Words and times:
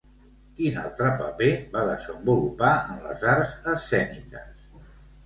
Quin 0.59 0.77
altre 0.83 1.09
paper 1.19 1.49
va 1.75 1.83
desenvolupar 1.89 2.71
en 2.95 3.05
les 3.09 3.27
arts 3.35 3.53
escèniques? 3.75 4.65